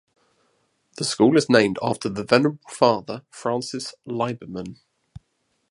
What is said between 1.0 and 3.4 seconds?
school is named after the Venerable Father